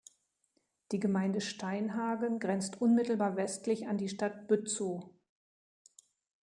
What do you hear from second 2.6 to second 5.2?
unmittelbar westlich an die Stadt Bützow.